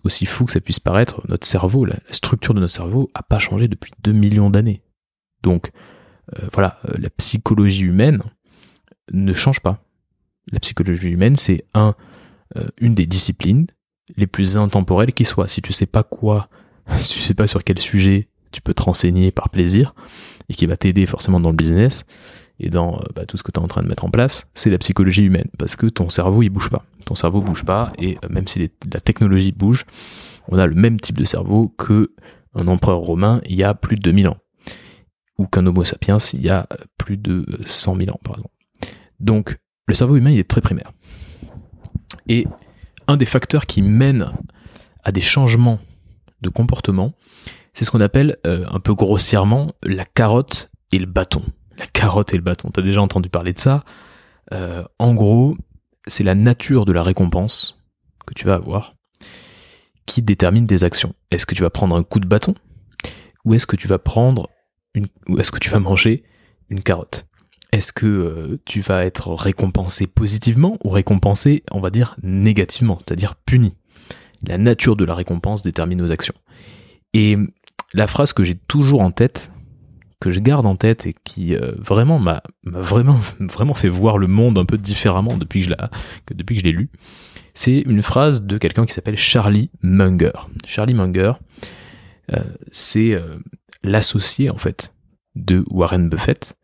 [0.04, 3.38] Aussi fou que ça puisse paraître, notre cerveau, la, structure de notre cerveau n'a pas
[3.38, 4.82] changé depuis 2 millions d'années.
[5.42, 5.70] Donc,
[6.34, 8.22] euh, voilà, euh, la psychologie humaine
[9.12, 9.82] ne change pas
[10.52, 11.94] la psychologie humaine, c'est un,
[12.78, 13.66] une des disciplines
[14.16, 15.48] les plus intemporelles qui soit.
[15.48, 16.48] Si tu sais pas quoi,
[16.98, 19.94] si tu sais pas sur quel sujet tu peux te renseigner par plaisir
[20.48, 22.06] et qui va t'aider forcément dans le business
[22.58, 24.48] et dans euh, bah, tout ce que tu es en train de mettre en place,
[24.54, 26.84] c'est la psychologie humaine parce que ton cerveau il bouge pas.
[27.04, 29.84] Ton cerveau bouge pas et euh, même si la technologie bouge,
[30.48, 32.12] on a le même type de cerveau que
[32.54, 34.38] un empereur romain il y a plus de 2000 ans
[35.38, 36.66] ou qu'un homo sapiens il y a
[36.96, 38.54] plus de 100 000 ans par exemple.
[39.20, 40.92] Donc le cerveau humain, il est très primaire.
[42.28, 42.46] Et
[43.06, 44.32] un des facteurs qui mène
[45.04, 45.78] à des changements
[46.40, 47.12] de comportement,
[47.72, 51.42] c'est ce qu'on appelle euh, un peu grossièrement la carotte et le bâton.
[51.78, 52.70] La carotte et le bâton.
[52.72, 53.84] Tu as déjà entendu parler de ça.
[54.52, 55.56] Euh, en gros,
[56.06, 57.82] c'est la nature de la récompense
[58.26, 58.94] que tu vas avoir
[60.06, 61.14] qui détermine tes actions.
[61.30, 62.54] Est-ce que tu vas prendre un coup de bâton
[63.44, 64.50] ou est-ce que tu vas prendre
[65.28, 66.24] ou est-ce que tu vas manger
[66.70, 67.26] une carotte?
[67.72, 73.34] Est-ce que euh, tu vas être récompensé positivement ou récompensé, on va dire, négativement, c'est-à-dire
[73.34, 73.74] puni?
[74.46, 76.34] La nature de la récompense détermine nos actions.
[77.12, 77.36] Et
[77.92, 79.50] la phrase que j'ai toujours en tête,
[80.20, 84.26] que je garde en tête et qui euh, vraiment m'a vraiment, vraiment fait voir le
[84.26, 85.74] monde un peu différemment depuis que
[86.54, 86.90] je, l'ai lu,
[87.54, 90.32] c'est une phrase de quelqu'un qui s'appelle Charlie Munger.
[90.64, 91.32] Charlie Munger,
[92.32, 93.20] euh, c'est
[93.82, 94.92] l'associé en fait
[95.34, 96.56] de Warren Buffett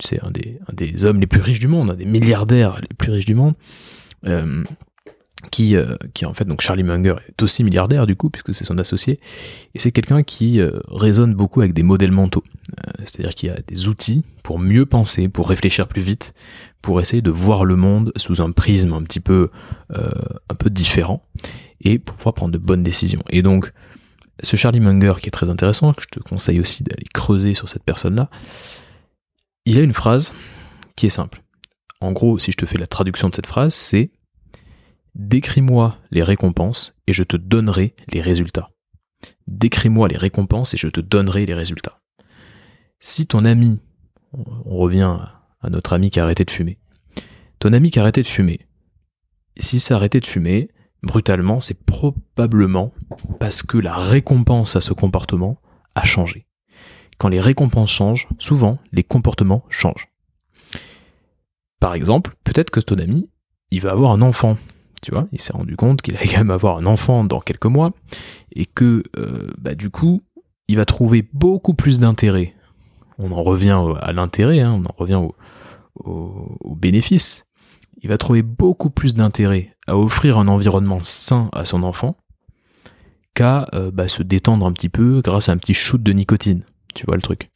[0.00, 2.94] c'est un des, un des hommes les plus riches du monde, un des milliardaires les
[2.96, 3.54] plus riches du monde,
[4.26, 4.62] euh,
[5.50, 8.64] qui, euh, qui en fait, donc Charlie Munger est aussi milliardaire du coup, puisque c'est
[8.64, 9.20] son associé,
[9.74, 12.44] et c'est quelqu'un qui euh, raisonne beaucoup avec des modèles mentaux,
[12.98, 16.34] c'est-à-dire qu'il a des outils pour mieux penser, pour réfléchir plus vite,
[16.82, 19.50] pour essayer de voir le monde sous un prisme un petit peu,
[19.90, 21.24] un peu différent,
[21.80, 23.22] et pour pouvoir prendre de bonnes décisions.
[23.30, 23.72] Et donc,
[24.42, 27.68] ce Charlie Munger qui est très intéressant, que je te conseille aussi d'aller creuser sur
[27.68, 28.30] cette personne-là,
[29.64, 30.32] il a une phrase
[30.96, 31.42] qui est simple.
[32.00, 34.10] En gros, si je te fais la traduction de cette phrase, c'est
[35.18, 38.70] Décris-moi les récompenses et je te donnerai les résultats.
[39.46, 42.00] Décris-moi les récompenses et je te donnerai les résultats.
[43.00, 43.78] Si ton ami,
[44.32, 45.18] on revient
[45.60, 46.78] à notre ami qui a arrêté de fumer,
[47.58, 48.60] ton ami qui a arrêté de fumer,
[49.58, 50.70] si s'est arrêté de fumer,
[51.02, 52.94] brutalement, c'est probablement
[53.40, 55.60] parce que la récompense à ce comportement
[55.94, 56.48] a changé
[57.18, 60.08] quand les récompenses changent, souvent les comportements changent.
[61.80, 63.28] Par exemple, peut-être que ton ami,
[63.70, 64.56] il va avoir un enfant.
[65.02, 67.66] Tu vois, il s'est rendu compte qu'il allait quand même avoir un enfant dans quelques
[67.66, 67.92] mois
[68.54, 70.22] et que euh, bah, du coup,
[70.68, 72.54] il va trouver beaucoup plus d'intérêt.
[73.18, 75.20] On en revient à l'intérêt, hein, on en revient
[76.04, 77.46] au, bénéfice.
[78.00, 82.16] Il va trouver beaucoup plus d'intérêt à offrir un environnement sain à son enfant
[83.34, 86.62] qu'à euh, bah, se détendre un petit peu grâce à un petit shoot de nicotine.
[86.94, 87.50] Tu vois le truc.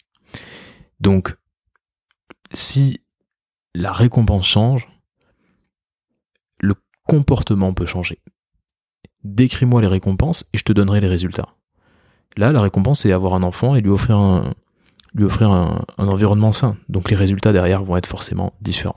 [1.00, 1.36] Donc,
[2.52, 3.00] si
[3.74, 4.88] la récompense change,
[7.06, 8.18] comportement peut changer.
[9.24, 11.48] Décris-moi les récompenses et je te donnerai les résultats.
[12.36, 14.54] Là, la récompense, c'est avoir un enfant et lui offrir un,
[15.14, 16.76] lui offrir un, environnement sain.
[16.88, 18.96] Donc les résultats derrière vont être forcément différents.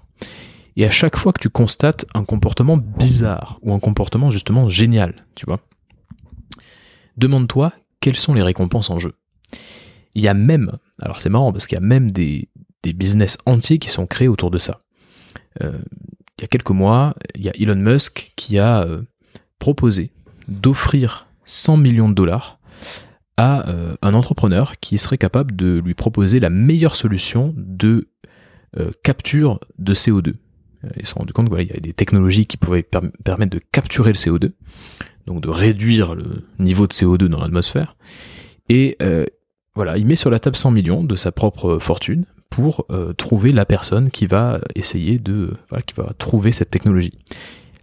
[0.77, 5.15] Et à chaque fois que tu constates un comportement bizarre ou un comportement justement génial,
[5.35, 5.59] tu vois,
[7.17, 9.13] demande-toi quelles sont les récompenses en jeu.
[10.15, 12.49] Il y a même, alors c'est marrant parce qu'il y a même des,
[12.83, 14.77] business entiers qui sont créés autour de ça.
[15.63, 15.79] Euh,
[16.37, 19.01] il y a quelques mois, il y a Elon Musk qui a euh,
[19.59, 20.11] proposé
[20.47, 22.59] d'offrir 100 millions de dollars
[23.37, 28.09] à euh, un entrepreneur qui serait capable de lui proposer la meilleure solution de
[28.77, 30.33] euh, capture de CO2.
[30.97, 32.83] Ils se sont rendus compte qu'il y a des technologies qui pouvaient
[33.23, 34.51] permettre de capturer le CO2,
[35.25, 37.95] donc de réduire le niveau de CO2 dans l'atmosphère.
[38.69, 38.95] Et
[39.73, 43.65] voilà, il met sur la table 100 millions de sa propre fortune pour trouver la
[43.65, 47.12] personne qui va essayer de, qui va trouver cette technologie.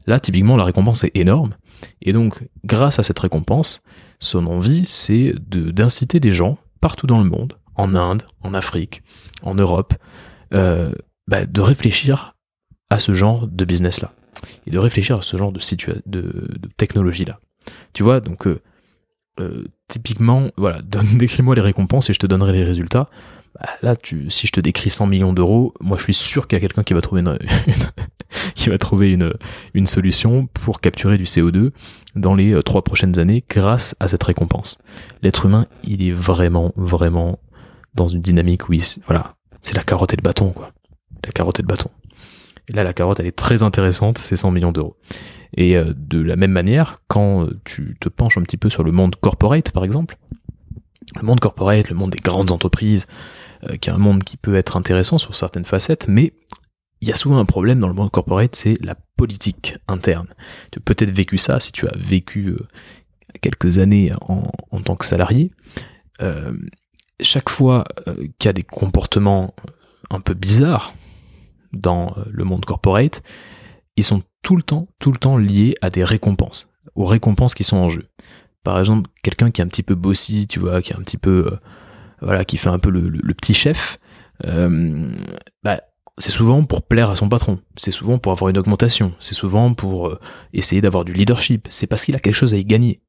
[0.06, 1.54] Là, typiquement, la récompense est énorme.
[2.00, 3.82] Et donc, grâce à cette récompense,
[4.18, 9.02] son envie, c'est d'inciter des gens partout dans le monde, en Inde, en Afrique,
[9.42, 9.94] en Europe,
[10.54, 10.92] euh,
[11.26, 12.34] bah, de réfléchir
[12.90, 14.12] à ce genre de business-là.
[14.66, 15.60] Et de réfléchir à ce genre de,
[16.76, 17.40] technologie-là.
[17.92, 18.60] Tu vois, donc, euh,
[19.40, 20.82] euh, typiquement, voilà,
[21.14, 23.08] décris-moi les récompenses et je te donnerai les résultats.
[23.54, 26.56] Bah, là, tu, si je te décris 100 millions d'euros, moi je suis sûr qu'il
[26.56, 27.38] y a quelqu'un qui va trouver une,
[28.54, 29.34] qui va trouver une,
[29.74, 31.70] une solution pour capturer du CO2
[32.16, 34.78] dans les euh, trois prochaines années grâce à cette récompense.
[35.22, 37.38] L'être humain, il est vraiment, vraiment
[37.94, 40.72] dans une dynamique où il, voilà, c'est la carotte et le bâton, quoi.
[41.24, 41.90] La carotte et le bâton.
[42.68, 44.96] Là, la carotte, elle est très intéressante, c'est 100 millions d'euros.
[45.56, 48.92] Et euh, de la même manière, quand tu te penches un petit peu sur le
[48.92, 50.16] monde corporate, par exemple,
[51.20, 53.12] le monde corporate, le monde des grandes entreprises, euh,
[53.80, 56.32] qui est un monde qui peut être intéressant sur certaines facettes, mais
[57.00, 60.28] il y a souvent un problème dans le monde corporate, c'est la politique interne.
[60.70, 62.66] Tu as peut-être vécu ça si tu as vécu euh,
[63.40, 65.50] quelques années en, tant que salarié.
[66.20, 66.52] Euh,
[67.20, 67.84] chaque fois
[68.38, 69.54] qu'il y a des comportements
[70.10, 70.94] un peu bizarres
[71.72, 73.22] dans le monde corporate,
[73.96, 77.64] ils sont tout le temps, tout le temps liés à des récompenses, aux récompenses qui
[77.64, 78.08] sont en jeu.
[78.64, 81.18] Par exemple, quelqu'un qui est un petit peu bossy, tu vois, qui est un petit
[81.18, 81.58] peu
[82.22, 83.98] voilà, qui fait un peu le, petit chef,
[84.44, 85.12] euh,
[85.62, 85.80] bah,
[86.18, 89.74] c'est souvent pour plaire à son patron, c'est souvent pour avoir une augmentation, c'est souvent
[89.74, 90.20] pour euh,
[90.52, 93.00] essayer d'avoir du leadership, c'est parce qu'il a quelque chose à y gagner.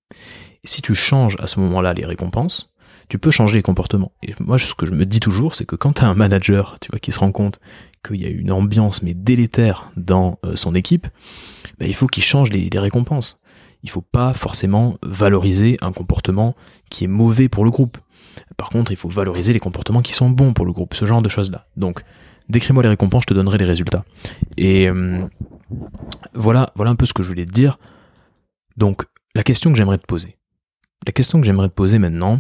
[0.64, 2.74] Et si tu changes à ce moment-là les récompenses,
[3.10, 4.14] tu peux changer les comportements.
[4.24, 6.78] Et moi, ce que je me dis toujours, c'est que quand tu as un manager,
[6.80, 7.60] tu vois, qui se rend compte
[8.06, 11.08] qu'il y a une ambiance mais délétère dans euh, son équipe,
[11.80, 13.42] bah, il faut qu'il change les, récompenses.
[13.84, 16.56] Il faut pas forcément valoriser un comportement
[16.90, 17.98] qui est mauvais pour le groupe.
[18.58, 21.22] Par contre, il faut valoriser les comportements qui sont bons pour le groupe, ce genre
[21.22, 21.68] de choses-là.
[21.78, 22.04] Donc,
[22.50, 24.04] décris-moi les récompenses, je te donnerai les résultats.
[24.58, 25.26] Et euh,
[26.34, 27.78] voilà, voilà un peu ce que je voulais te dire.
[28.78, 29.04] Donc,
[29.36, 30.38] la question que j'aimerais te poser.
[31.06, 32.40] La question que j'aimerais te poser maintenant,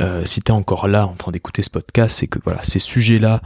[0.00, 2.78] euh, si tu es encore là en train d'écouter ce podcast, c'est que voilà, ces
[2.78, 3.40] sujets-là,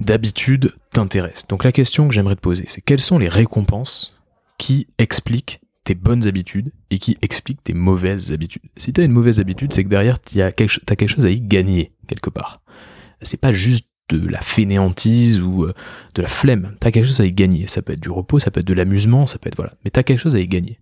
[0.00, 1.46] d'habitude, t'intéressent.
[1.48, 4.14] Donc la question que j'aimerais te poser, c'est quelles sont les récompenses
[4.58, 8.60] qui expliquent tes bonnes habitudes et qui explique tes mauvaises habitudes.
[8.76, 11.24] Si tu as une mauvaise habitude, c'est que derrière, tu as quelque, as quelque chose
[11.24, 12.60] à y gagner quelque part.
[13.22, 15.72] C'est pas juste de la fainéantise ou euh,
[16.14, 16.76] de la flemme.
[16.78, 17.66] Tu as quelque chose à y gagner.
[17.68, 19.72] Ça peut être du repos, ça peut être de l'amusement, ça peut être voilà.
[19.82, 20.78] Mais tu as quelque chose à y gagner.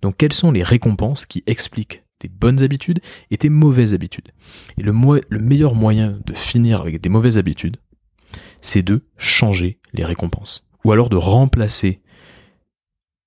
[0.00, 4.32] Donc quelles sont les récompenses qui expliquent tes bonnes habitudes et tes mauvaises habitudes?
[4.78, 4.94] Et le,
[5.28, 7.76] le meilleur moyen de finir avec des mauvaises habitudes,
[8.62, 10.66] c'est de changer les récompenses.
[10.84, 12.00] Ou alors de remplacer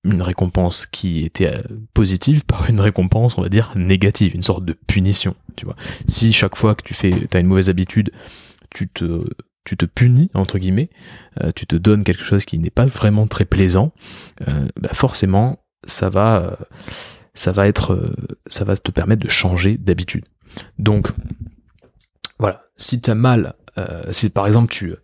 [0.04, 4.64] une récompense qui était euh, positive par une récompense, on va dire, négative, une sorte
[4.64, 5.76] de punition, tu vois.
[6.06, 8.10] Si chaque fois que tu fais, as une mauvaise habitude,
[8.70, 9.28] tu te,
[9.64, 10.90] tu te punis, entre guillemets,
[11.42, 13.92] euh, tu te donnes quelque chose qui n'est pas vraiment très plaisant,
[14.48, 16.58] euh, bah forcément, ça va,
[17.34, 18.14] ça va être,
[18.46, 20.24] ça va te permettre de changer d'habitude.
[20.78, 21.08] Donc,
[22.38, 23.54] voilà, si tu as mal,
[24.10, 24.94] si par exemple tu,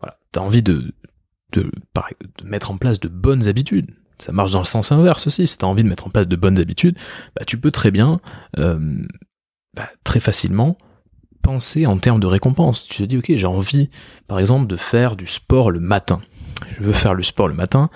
[0.00, 0.92] voilà, as envie de,
[1.52, 1.70] de
[2.42, 5.46] mettre en place de bonnes habitudes, ça marche dans le sens inverse aussi.
[5.46, 6.96] Si tu as envie de mettre en place de bonnes habitudes,
[7.36, 8.20] bah, tu peux très bien,
[8.58, 9.02] euh,
[9.74, 10.78] bah, très facilement,
[11.42, 12.86] penser en termes de récompense.
[12.88, 13.90] Tu te dis, ok, j'ai envie,
[14.26, 16.20] par exemple, de faire du sport le matin.
[16.68, 17.90] Je veux faire le sport le matin.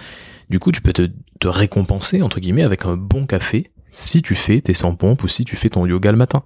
[0.51, 1.09] Du coup, tu peux te,
[1.45, 5.45] récompenser, entre guillemets, avec un bon café si tu fais tes 100 pompes ou si
[5.45, 6.43] tu fais ton yoga le matin.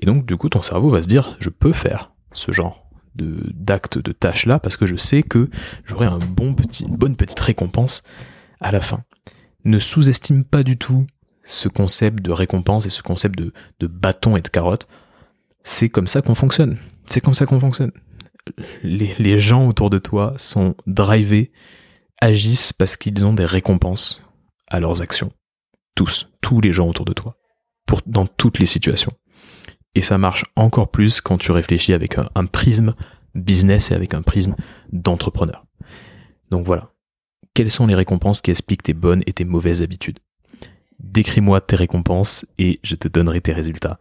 [0.00, 2.86] Et donc, du coup, ton cerveau va se dire, je peux faire ce genre
[3.16, 5.50] de d'actes, de tâches là, parce que je sais que
[5.84, 8.04] j'aurai un bon petit, une bonne petite récompense
[8.60, 9.04] à la fin.
[9.64, 11.06] Ne sous-estime pas du tout
[11.44, 13.52] ce concept de récompense et ce concept de,
[13.86, 14.86] bâton et de carotte.
[15.64, 16.78] C'est comme ça qu'on fonctionne.
[17.06, 17.92] C'est comme ça qu'on fonctionne.
[18.82, 21.52] Les, gens autour de toi sont drivés,
[22.20, 24.24] agissent parce qu'ils ont des récompenses
[24.68, 25.30] à leurs actions.
[25.94, 27.36] Tous, tous les gens autour de toi.
[28.06, 29.12] Dans toutes les situations.
[29.96, 32.94] Et ça marche encore plus quand tu réfléchis avec un, un prisme
[33.34, 34.54] business et avec un prisme
[34.92, 35.66] d'entrepreneur.
[36.50, 36.92] Donc voilà,
[37.60, 40.18] quelles sont les récompenses qui expliquent tes bonnes et tes mauvaises habitudes?
[40.98, 43.98] Décris-moi tes récompenses et je te donnerai tes résultats.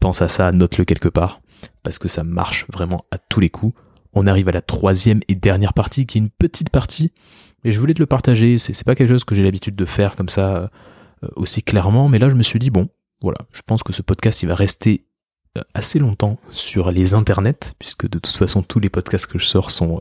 [0.00, 1.42] Pense à ça, note-le quelque part,
[1.82, 3.78] parce que ça marche vraiment à tous les coups.
[4.14, 7.12] On arrive à la troisième et dernière partie, qui est une petite partie,
[7.62, 8.56] mais je voulais te le partager.
[8.56, 12.18] C'est pas quelque chose que j'ai l'habitude de faire comme ça euh, aussi clairement, mais
[12.18, 12.88] là je me suis dit bon,
[13.20, 15.04] voilà, je pense que ce podcast il va rester
[15.74, 19.70] assez longtemps sur les internets, puisque de toute façon tous les podcasts que je sors
[19.70, 20.00] sont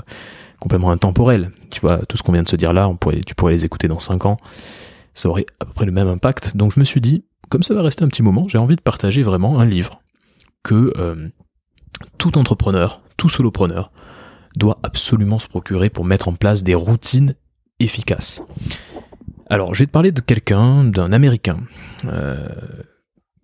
[0.63, 1.51] complètement intemporels.
[1.69, 3.65] Tu vois, tout ce qu'on vient de se dire là, on pourrait, tu pourrais les
[3.65, 4.37] écouter dans 5 ans,
[5.13, 6.55] ça aurait à peu près le même impact.
[6.55, 8.81] Donc je me suis dit, comme ça va rester un petit moment, j'ai envie de
[8.81, 10.01] partager vraiment un livre
[10.63, 10.93] que
[12.17, 13.91] tout entrepreneur, tout solopreneur
[14.55, 17.35] doit absolument se procurer pour mettre en place des routines
[17.79, 18.41] efficaces.
[19.49, 21.59] Alors, je vais te parler de quelqu'un, d'un Américain,
[22.05, 22.47] euh,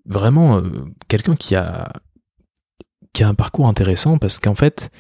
[0.06, 1.92] vraiment euh, quelqu'un qui a,
[3.14, 4.92] qui a un parcours intéressant parce qu'en fait,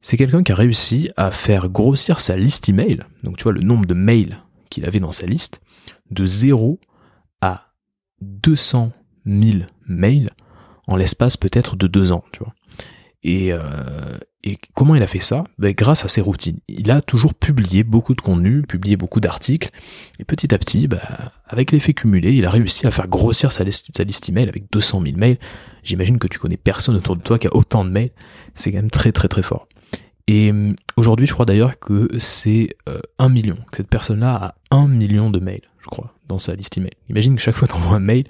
[0.00, 3.60] c'est quelqu'un qui a réussi à faire grossir sa liste email, donc tu vois le
[3.60, 4.38] nombre de mails
[4.70, 5.60] qu'il avait dans sa liste,
[6.10, 6.78] de 0
[7.40, 7.72] à
[8.22, 8.92] 200
[9.26, 10.30] 000 mails
[10.86, 12.54] en l'espace peut-être de deux ans, tu vois.
[13.22, 13.58] Et, euh,
[14.42, 15.44] et comment il a fait ça?
[15.58, 16.58] Ben, Grâce à ses routines.
[16.68, 19.70] Il a toujours publié beaucoup de contenu, publié beaucoup d'articles,
[20.18, 21.00] et petit à petit, ben,
[21.46, 24.70] avec l'effet cumulé, il a réussi à faire grossir sa liste, sa liste email avec
[24.72, 25.38] 200 000 mails.
[25.82, 28.12] J'imagine que tu connais personne autour de toi qui a autant de mails.
[28.54, 29.68] C'est quand même très très très fort.
[30.26, 33.56] Et hum, aujourd'hui, je crois d'ailleurs que c'est euh, un million.
[33.74, 36.92] Cette personne-là a un million de mails, je crois, dans sa liste email.
[37.08, 38.24] Imagine que chaque fois que tu envoies un mail,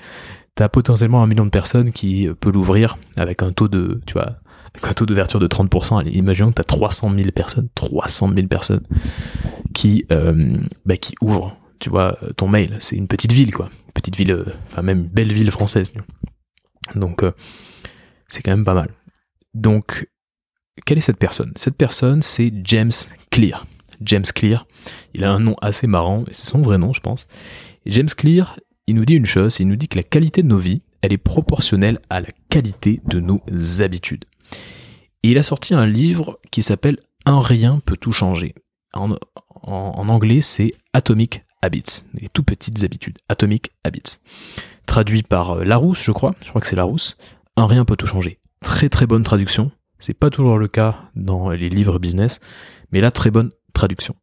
[0.57, 4.00] tu as potentiellement un million de personnes qui euh, peut l'ouvrir avec un taux de,
[4.07, 4.37] tu vois,
[4.83, 8.46] un taux d'ouverture de 30%, allez, imaginons que tu as 300 000 personnes, 300 000
[8.46, 8.87] personnes
[9.74, 12.76] qui, euh, bah, qui ouvrent, tu vois, ton mail.
[12.79, 13.68] C'est une petite ville, quoi.
[13.87, 15.92] Une petite ville, euh, enfin même une belle ville française.
[16.94, 17.33] Donc, euh,
[18.29, 18.90] c'est quand même pas mal.
[19.55, 20.09] Donc,
[20.85, 21.52] quelle est cette personne?
[21.56, 22.90] Cette personne, c'est James
[23.30, 23.66] Clear.
[24.02, 24.66] James Clear,
[25.14, 27.28] il a un nom assez marrant, et c'est son vrai nom, je pense.
[27.87, 30.59] James Clear, il nous dit une chose, il nous dit que la qualité de nos
[30.59, 33.42] vies, elle est proportionnelle à la qualité de nos
[33.80, 34.24] habitudes.
[35.22, 38.54] Et il a sorti un livre qui s'appelle Un rien peut tout changer.
[38.92, 39.16] En,
[39.62, 43.18] anglais, c'est Atomic Habits, les tout petites habitudes.
[43.28, 44.18] Atomic Habits.
[44.87, 46.35] Traduit par euh, Larousse, je crois.
[46.42, 47.16] Je crois que c'est Larousse.
[47.56, 48.38] Un rien peut tout changer.
[48.62, 49.70] Très très bonne traduction.
[50.00, 52.40] C'est pas toujours le cas dans les livres business,
[52.90, 54.16] mais là, très bonne traduction.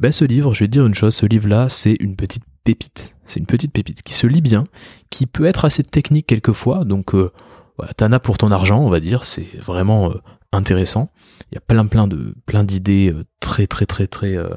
[0.00, 3.16] Ben, ce livre, je vais te dire une chose, ce livre-là, c'est une petite pépite.
[3.26, 4.64] C'est une petite pépite qui se lit bien,
[5.10, 7.32] qui peut être assez technique quelquefois, donc euh,
[7.96, 10.14] t'en as pour ton argent, on va dire, c'est vraiment euh,
[10.52, 11.10] intéressant.
[11.50, 14.48] Il y a plein plein de plein d'idées euh, très très très très, euh,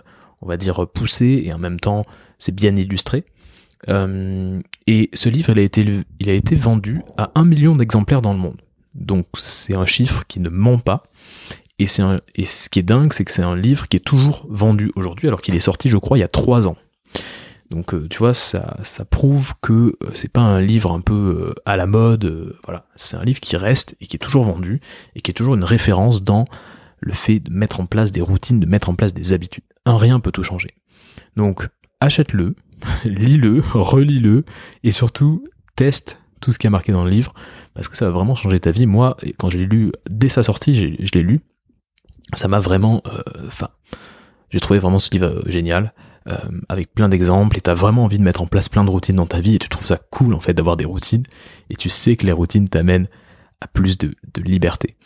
[0.41, 2.05] on va dire poussées et en même temps
[2.37, 3.23] c'est bien illustré.
[3.87, 8.61] et ce livre, il a été vendu à un million d'exemplaires dans le monde.
[8.95, 11.03] Donc c'est un chiffre qui ne ment pas.
[11.79, 12.03] Et, c'est
[12.35, 15.27] et ce qui est dingue, c'est que c'est un livre qui est toujours vendu aujourd'hui,
[15.27, 16.75] alors qu'il est sorti, je crois, il y a trois ans.
[17.71, 21.13] Donc euh, tu vois, ça, ça prouve que euh, c'est pas un livre un peu
[21.13, 24.81] euh, à la mode, voilà, c'est un livre qui reste et qui est toujours vendu
[25.15, 26.45] et qui est toujours une référence dans
[26.99, 29.63] le fait de mettre en place des routines, de mettre en place des habitudes.
[29.85, 30.75] Un rien peut tout changer.
[31.37, 31.69] Donc
[32.01, 32.55] achète-le,
[33.05, 34.45] lis-le, relis-le
[34.83, 37.33] et surtout teste tout ce qui est marqué dans le livre
[37.73, 38.85] parce que ça va vraiment changer ta vie.
[38.85, 41.39] Moi, quand je l'ai lu dès sa sortie, je l'ai lu,
[42.33, 43.01] ça m'a vraiment,
[43.47, 43.69] enfin,
[44.49, 45.93] j'ai trouvé vraiment ce livre génial.
[46.27, 46.37] Euh,
[46.69, 49.25] avec plein d'exemples et t'as vraiment envie de mettre en place plein de routines dans
[49.25, 51.23] ta vie et tu trouves ça cool en fait d'avoir des routines
[51.71, 53.07] et tu sais que les routines t'amènent
[53.59, 54.97] à plus de, liberté.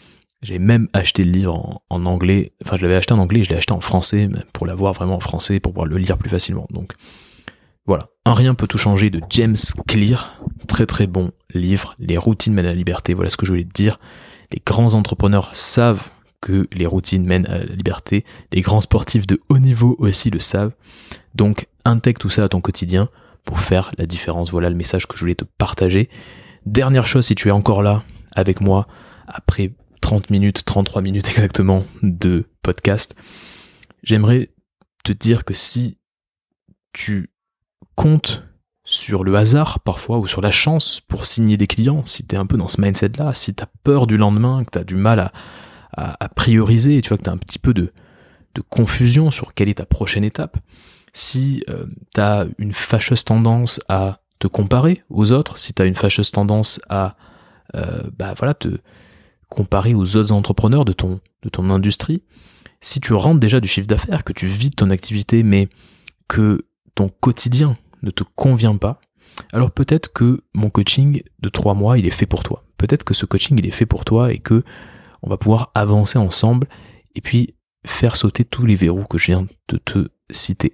[0.41, 3.55] J'ai même acheté le livre en, anglais, enfin je l'avais acheté en anglais, je l'ai
[3.55, 6.67] acheté en français pour l'avoir vraiment en français, pour pouvoir le lire plus facilement.
[6.69, 6.91] Donc
[7.85, 9.55] voilà, Un rien peut tout changer de James
[9.87, 13.51] Clear, très très bon livre, Les routines mènent à la liberté, voilà ce que je
[13.51, 13.99] voulais te dire.
[14.51, 16.09] Les grands entrepreneurs savent
[16.41, 18.23] que les routines mènent à la liberté.
[18.51, 20.73] Les grands sportifs de haut niveau aussi le savent.
[21.33, 23.09] Donc intègre tout ça à ton quotidien
[23.45, 24.51] pour faire la différence.
[24.51, 26.09] Voilà le message que je voulais te partager.
[26.65, 28.87] Dernière chose, si tu es encore là avec moi
[29.27, 33.15] après 30 minutes, 33 minutes exactement de podcast,
[34.03, 34.51] j'aimerais
[35.03, 35.97] te dire que si
[36.93, 37.31] tu
[37.95, 38.43] comptes
[38.83, 42.37] sur le hasard parfois ou sur la chance pour signer des clients, si tu es
[42.37, 44.83] un peu dans ce mindset là, si tu as peur du lendemain, que tu as
[44.83, 45.31] du mal à,
[45.95, 47.91] à, prioriser, tu vois que tu as un petit peu de,
[48.69, 50.57] confusion sur quelle est ta prochaine étape,
[51.11, 55.85] si euh, tu as une fâcheuse tendance à te comparer aux autres, si tu as
[55.85, 57.17] une fâcheuse tendance à
[57.75, 58.69] euh, bah voilà, te
[59.49, 62.23] comparer aux autres entrepreneurs de ton, de ton industrie,
[62.79, 65.67] si tu rentres déjà du chiffre d'affaires, que tu vis de ton activité, mais
[66.29, 66.65] que
[66.95, 68.99] ton quotidien ne te convient pas,
[69.53, 72.63] alors peut-être que mon coaching de trois mois, il est fait pour toi.
[72.77, 74.63] Peut-être que ce coaching, il est fait pour toi et que
[75.21, 76.67] on va pouvoir avancer ensemble
[77.15, 80.73] et puis faire sauter tous les verrous que je viens de te citer.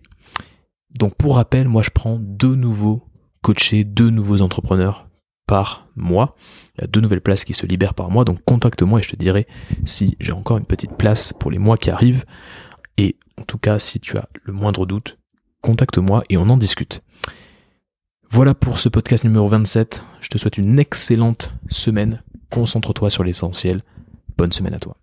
[0.97, 3.03] Donc pour rappel, moi je prends deux nouveaux
[3.41, 5.07] coachés, deux nouveaux entrepreneurs
[5.47, 6.35] par mois.
[6.77, 9.11] Il y a deux nouvelles places qui se libèrent par mois, donc contacte-moi et je
[9.11, 9.47] te dirai
[9.85, 12.25] si j'ai encore une petite place pour les mois qui arrivent.
[12.97, 15.17] Et en tout cas, si tu as le moindre doute,
[15.61, 17.01] contacte-moi et on en discute.
[18.29, 20.03] Voilà pour ce podcast numéro 27.
[20.21, 23.83] Je te souhaite une excellente semaine concentre-toi sur l'essentiel.
[24.37, 25.00] Bonne semaine à toi.